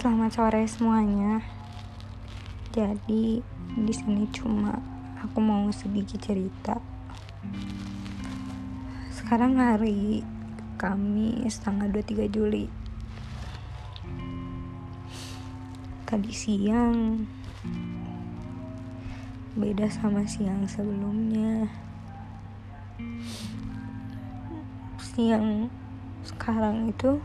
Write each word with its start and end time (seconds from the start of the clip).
Selamat 0.00 0.32
sore 0.32 0.64
semuanya. 0.64 1.44
Jadi 2.72 3.44
di 3.76 3.92
sini 3.92 4.24
cuma 4.32 4.80
aku 5.20 5.44
mau 5.44 5.68
sedikit 5.76 6.16
cerita. 6.24 6.80
Sekarang 9.12 9.60
hari 9.60 10.24
Kamis 10.80 11.60
tanggal 11.60 11.92
23 11.92 12.32
Juli. 12.32 12.64
Tadi 16.08 16.32
siang 16.32 17.28
beda 19.52 19.84
sama 19.92 20.24
siang 20.24 20.64
sebelumnya. 20.64 21.68
Siang 24.96 25.68
sekarang 26.24 26.88
itu 26.88 27.20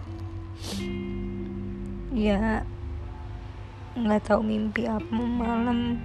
ya 2.15 2.63
nggak 3.99 4.23
tahu 4.23 4.39
mimpi 4.39 4.87
apa 4.87 5.11
malam. 5.11 5.99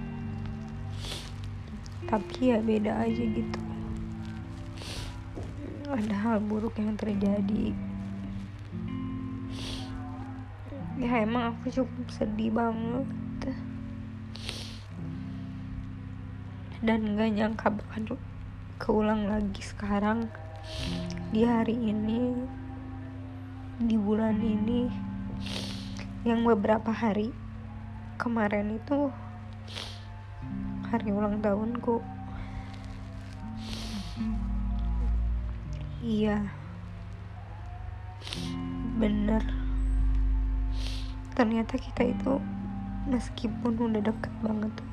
Tapi 2.03 2.51
ya 2.51 2.59
beda 2.59 3.07
aja 3.07 3.23
gitu. 3.23 3.59
Ada 5.87 6.15
hal 6.19 6.43
buruk 6.43 6.75
yang 6.75 6.99
terjadi. 6.99 7.71
Ya 10.99 11.23
emang 11.23 11.55
aku 11.55 11.71
cukup 11.71 12.05
sedih 12.11 12.51
banget. 12.51 13.07
Dan 16.83 17.15
gak 17.15 17.31
nyangka 17.31 17.67
bakal 17.71 18.19
keulang 18.83 19.31
lagi 19.31 19.63
sekarang. 19.63 20.27
Di 21.31 21.47
hari 21.47 21.79
ini 21.79 22.35
di 23.79 23.95
bulan 23.95 24.35
ini 24.43 25.10
yang 26.21 26.45
beberapa 26.45 26.93
hari 26.93 27.33
kemarin 28.21 28.77
itu 28.77 29.09
hari 30.91 31.09
ulang 31.09 31.41
tahunku 31.41 32.01
iya. 36.01 36.41
Bener. 39.01 39.41
Ternyata 41.33 41.73
kita 41.77 42.05
itu 42.05 42.37
meskipun 43.09 43.73
udah 43.81 44.01
deket 44.05 44.33
banget 44.45 44.69
tuh 44.77 44.89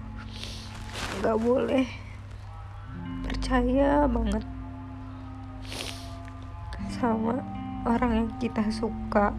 nggak 1.20 1.38
boleh 1.44 1.86
percaya 3.26 4.08
banget 4.08 4.44
sama 6.96 7.42
orang 7.84 8.24
yang 8.24 8.30
kita 8.40 8.64
suka 8.72 9.36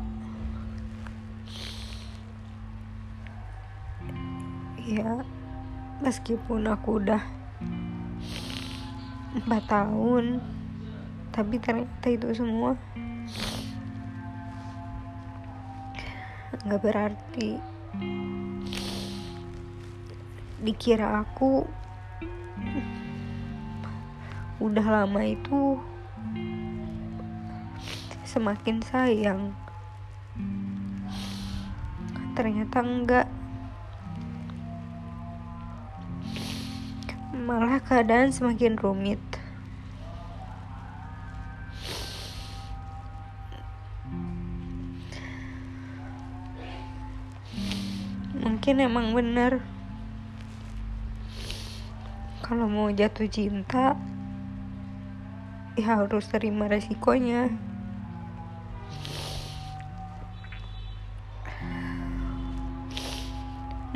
ya 4.89 5.21
meskipun 6.01 6.65
aku 6.65 6.97
udah 6.97 7.21
empat 9.37 9.63
tahun 9.69 10.41
tapi 11.29 11.61
ternyata 11.61 12.09
itu 12.09 12.33
semua 12.33 12.73
nggak 16.65 16.81
berarti 16.81 17.61
dikira 20.57 21.21
aku 21.21 21.69
udah 24.57 25.05
lama 25.05 25.21
itu 25.23 25.77
semakin 28.27 28.83
sayang. 28.83 29.55
Ternyata 32.35 32.83
enggak 32.83 33.27
malah 37.49 37.81
keadaan 37.81 38.29
semakin 38.29 38.77
rumit. 38.77 39.17
Mungkin 48.37 48.85
emang 48.85 49.17
bener 49.17 49.65
kalau 52.45 52.69
mau 52.69 52.93
jatuh 52.93 53.25
cinta 53.25 53.97
ya 55.73 56.05
harus 56.05 56.29
terima 56.29 56.69
resikonya. 56.69 57.49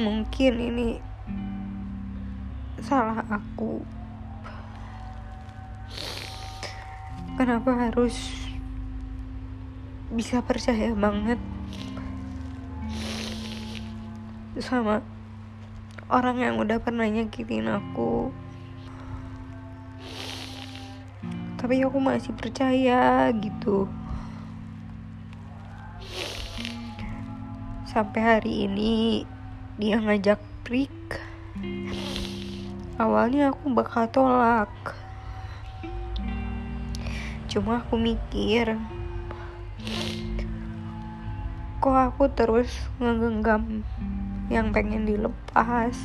Mungkin 0.01 0.53
ini 0.57 1.12
salah 2.83 3.23
aku. 3.31 3.79
Kenapa 7.39 7.71
harus 7.87 8.35
bisa 10.11 10.43
percaya 10.43 10.91
banget 10.91 11.39
sama 14.59 14.99
orang 16.11 16.43
yang 16.43 16.55
udah 16.59 16.77
pernah 16.83 17.07
nyakitin 17.07 17.71
aku? 17.71 18.35
Tapi 21.55 21.79
aku 21.87 21.97
masih 22.03 22.35
percaya 22.35 23.31
gitu. 23.31 23.87
Sampai 27.87 28.19
hari 28.19 28.67
ini 28.67 29.23
dia 29.79 30.03
ngajak 30.03 30.43
break 30.67 31.22
awalnya 33.01 33.49
aku 33.49 33.73
bakal 33.73 34.05
tolak. 34.09 34.69
Cuma 37.49 37.81
aku 37.81 37.97
mikir 37.97 38.77
kok 41.83 41.99
aku 41.99 42.31
terus 42.31 42.71
ngegenggam 42.95 43.83
yang 44.47 44.71
pengen 44.71 45.03
dilepas? 45.03 45.99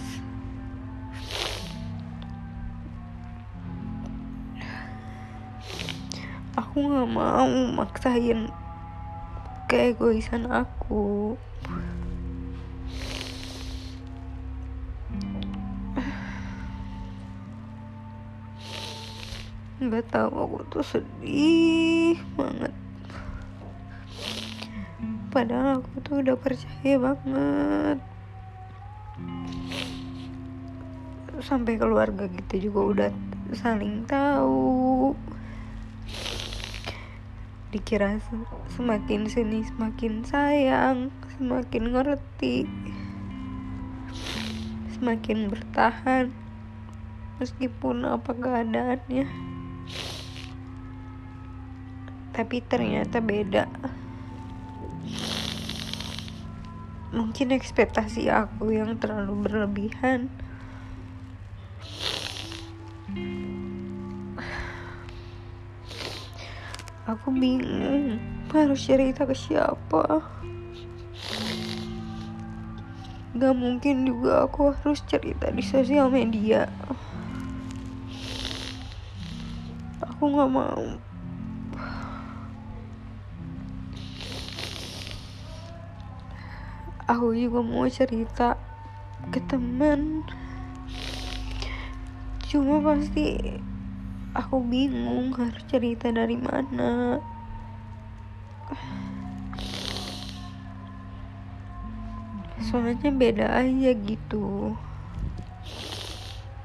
Aku 6.58 6.82
gak 6.82 7.06
mau 7.06 7.46
maksain 7.78 8.50
keegoisan 9.70 10.50
aku 10.50 11.38
nggak 19.78 20.10
tahu 20.10 20.34
aku 20.34 20.58
tuh 20.74 20.82
sedih 20.82 22.18
banget. 22.34 22.74
Padahal 25.30 25.78
aku 25.78 26.02
tuh 26.02 26.18
udah 26.18 26.34
percaya 26.34 26.94
banget. 26.98 27.98
Sampai 31.38 31.78
keluarga 31.78 32.26
kita 32.26 32.58
juga 32.58 32.80
udah 32.82 33.10
saling 33.54 34.02
tahu. 34.10 35.14
Dikira 37.70 38.18
semakin 38.74 39.30
sini 39.30 39.62
semakin 39.62 40.26
sayang 40.26 41.14
semakin 41.38 41.94
ngerti 41.94 42.66
semakin 44.98 45.46
bertahan. 45.46 46.34
Meskipun 47.38 48.02
apa 48.02 48.34
keadaannya 48.34 49.57
tapi 52.38 52.62
ternyata 52.62 53.18
beda. 53.18 53.66
Mungkin 57.10 57.50
ekspektasi 57.50 58.30
aku 58.30 58.70
yang 58.70 58.94
terlalu 59.02 59.42
berlebihan. 59.42 60.30
Aku 67.10 67.34
bingung 67.34 68.22
harus 68.54 68.86
cerita 68.86 69.26
ke 69.26 69.34
siapa? 69.34 70.22
Gak 73.34 73.54
mungkin 73.58 74.06
juga 74.06 74.46
aku 74.46 74.78
harus 74.78 75.02
cerita 75.10 75.50
di 75.50 75.64
sosial 75.66 76.06
media. 76.06 76.70
Aku 80.06 80.30
gak 80.38 80.52
mau 80.54 80.86
aku 87.08 87.32
juga 87.32 87.64
mau 87.64 87.88
cerita 87.88 88.60
ke 89.32 89.40
teman 89.48 90.20
cuma 92.48 92.80
pasti 92.84 93.56
aku 94.36 94.62
bingung 94.64 95.32
harus 95.36 95.64
cerita 95.68 96.12
dari 96.12 96.36
mana. 96.36 97.20
Soalnya 102.62 103.08
beda 103.08 103.48
aja 103.52 103.90
gitu. 103.96 104.76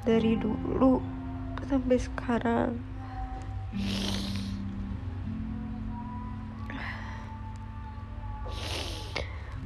Dari 0.03 0.35
dulu 0.35 0.99
sampai 1.67 1.97
sekarang 1.97 2.77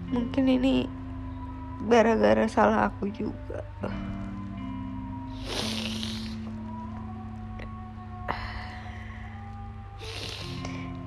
mungkin 0.07 0.45
ini 0.48 0.88
gara-gara 1.88 2.48
salah 2.48 2.88
aku 2.89 3.12
juga. 3.12 3.63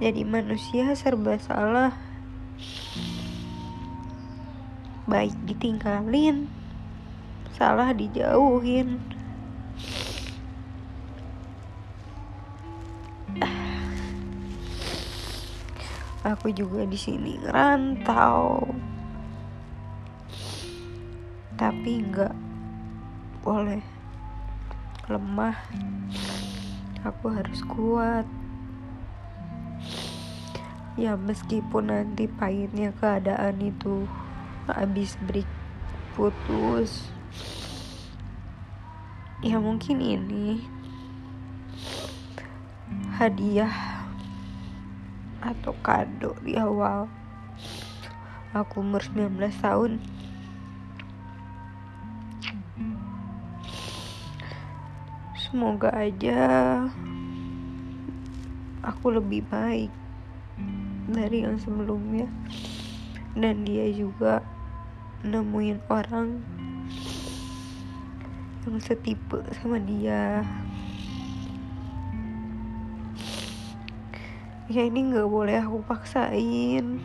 Jadi 0.00 0.25
manusia 0.25 0.97
serba 0.97 1.37
salah. 1.37 1.93
Baik 5.05 5.37
ditinggalin 5.44 6.49
salah 7.61 7.93
dijauhin 7.93 8.97
aku 16.20 16.52
juga 16.52 16.84
di 16.84 16.99
sini 17.00 17.40
ngerantau. 17.40 18.69
Tapi 21.56 21.90
nggak 22.08 22.34
boleh 23.44 23.84
lemah. 25.08 25.56
Aku 27.05 27.32
harus 27.32 27.64
kuat. 27.64 28.28
Ya 31.00 31.17
meskipun 31.17 31.88
nanti 31.88 32.28
pahitnya 32.28 32.93
keadaan 33.00 33.56
itu 33.64 34.05
habis 34.69 35.16
break 35.25 35.49
putus. 36.12 37.08
Ya 39.40 39.56
mungkin 39.56 40.05
ini 40.05 40.61
hadiah 43.16 44.00
atau 45.40 45.72
kado 45.81 46.37
di 46.44 46.56
awal. 46.56 47.08
Aku 48.52 48.84
umur 48.84 49.00
19 49.00 49.37
tahun. 49.60 50.00
Semoga 55.34 55.90
aja 55.90 56.38
aku 58.87 59.19
lebih 59.19 59.42
baik 59.50 59.90
dari 61.10 61.42
yang 61.42 61.58
sebelumnya. 61.58 62.31
Dan 63.34 63.62
dia 63.62 63.87
juga 63.90 64.42
nemuin 65.22 65.78
orang 65.90 66.28
yang 68.66 68.78
setipe 68.82 69.40
sama 69.58 69.78
dia 69.82 70.42
ya 74.70 74.87
ini 74.87 75.11
nggak 75.11 75.26
boleh 75.26 75.58
aku 75.58 75.82
paksain. 75.82 77.02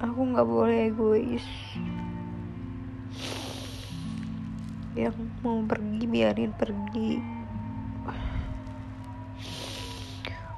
Aku 0.00 0.20
nggak 0.24 0.48
boleh 0.48 0.88
egois. 0.88 1.44
Yang 4.96 5.20
mau 5.44 5.60
pergi 5.68 6.04
biarin 6.08 6.52
pergi. 6.56 7.20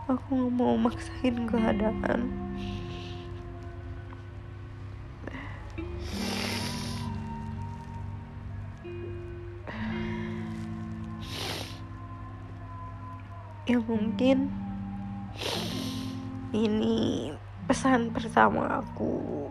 Aku 0.05 0.37
gak 0.37 0.53
mau 0.53 0.77
maksain 0.77 1.49
keadaan. 1.49 2.29
Ya 13.65 13.81
mungkin 13.81 14.64
ini 16.55 17.35
pesan 17.67 18.15
pertama 18.15 18.79
aku. 18.81 19.51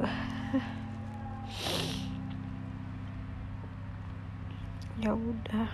Ya 4.98 5.14
udah. 5.14 5.70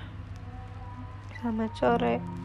Selamat 1.33 1.73
sore 1.81 2.44